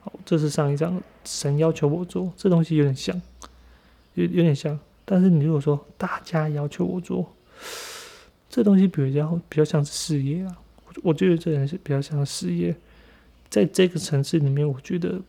[0.00, 3.18] 好，这是上一章神要求我做，这东西有点像，
[4.12, 7.34] 有有点像，但是你如果说大家要求我做。
[8.58, 10.58] 这东西比较比较像是事业啊，
[11.04, 12.74] 我觉得这人是比较像事业，
[13.48, 15.22] 在这个层次里面，我觉得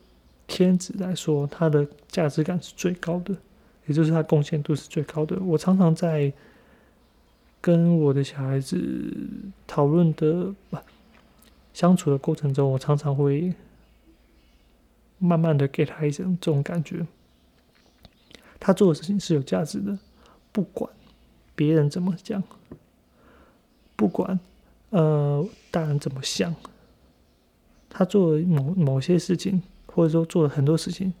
[0.48, 3.32] 天子来说，他的价值感是最高的，
[3.86, 5.38] 也就是他贡献度是最高的。
[5.38, 6.32] 我常常在
[7.60, 9.16] 跟我的小孩子
[9.64, 10.52] 讨论的
[11.72, 13.54] 相处的过程中，我常常会
[15.18, 17.06] 慢慢的给他一种这种感觉，
[18.58, 19.96] 他做的事情是有价值的，
[20.50, 20.90] 不管
[21.54, 22.42] 别人怎么讲。
[24.00, 24.40] 不管，
[24.88, 26.54] 呃，大人怎么想，
[27.90, 31.12] 他做某某些事情，或者说做了很多事情，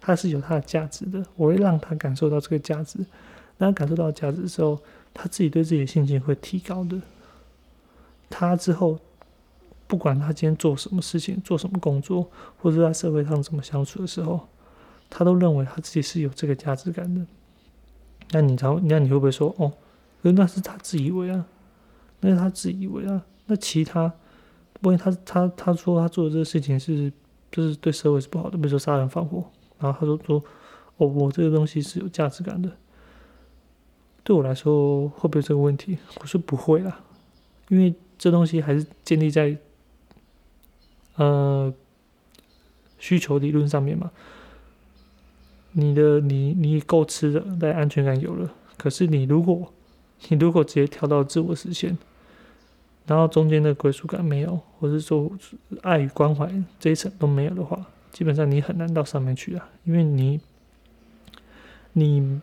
[0.00, 1.22] 他是有他的价值的。
[1.36, 3.00] 我会让他感受到这个价值，
[3.58, 4.80] 当他感受到价值的时候，
[5.12, 6.98] 他自己对自己的信心会提高的。
[8.30, 8.98] 他之后，
[9.86, 12.30] 不管他今天做什么事情，做什么工作，
[12.62, 14.48] 或者在社会上怎么相处的时候，
[15.10, 17.26] 他都认为他自己是有这个价值感的。
[18.30, 19.70] 那你常，那你会不会说，哦，
[20.22, 21.44] 那是他自以为啊？
[22.24, 24.12] 那他自以为啊，那其他，
[24.82, 27.12] 万一他他他说他做的这个事情是，
[27.50, 29.44] 就是对社会是不好的，比如说杀人放火，
[29.80, 30.44] 然后他说说，
[30.98, 32.70] 哦，我这个东西是有价值感的，
[34.22, 35.98] 对我来说会不会这个问题？
[36.20, 37.00] 我说不会啦，
[37.68, 39.58] 因为这东西还是建立在，
[41.16, 41.74] 呃，
[43.00, 44.12] 需求理论上面嘛。
[45.72, 49.72] 你的你你够吃的，但安全感有了，可是你如果
[50.28, 51.98] 你如果直接跳到自我实现。
[53.04, 55.30] 然后中间的归属感没有，或者说
[55.82, 56.48] 爱与关怀
[56.78, 60.40] 这一层都没有的话，基本上你很难到上面去啊，因为你，
[61.94, 62.40] 你，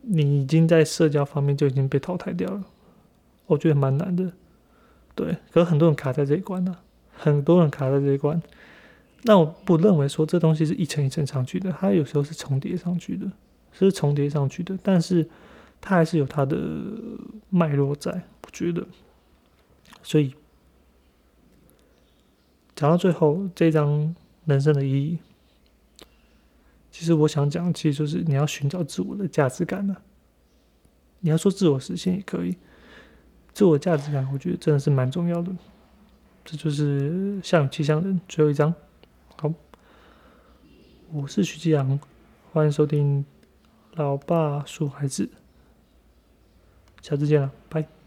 [0.00, 2.64] 你已经在社交方面就已经被淘汰掉了，
[3.46, 4.32] 我觉得蛮难的，
[5.14, 5.36] 对。
[5.52, 6.74] 可是很多人卡在这一关呢，
[7.12, 8.42] 很多人卡在这一关，
[9.24, 13.30] 那我不认为说这东西是一层一层上去的，它有时候是重叠上去的，
[13.70, 15.28] 是重叠上去的，但是。
[15.82, 16.56] 它还是有它的
[17.50, 18.12] 脉络在，
[18.44, 18.86] 我觉得。
[20.02, 20.34] 所以
[22.76, 24.14] 讲到最后，这张
[24.44, 25.18] 人生的意义，
[26.90, 30.02] 其实我想讲，其实就是你要寻找自我的价值感了。
[31.20, 32.56] 你要说自我实现也可以，
[33.52, 35.52] 自我价值感，我觉得真的是蛮重要的。
[36.44, 38.72] 这就是像气象人最后一章。
[39.36, 39.52] 好，
[41.12, 41.98] 我是徐继阳，
[42.52, 43.24] 欢迎收听
[43.96, 45.26] 《老爸说孩子》。
[47.02, 48.01] 下次见了，拜。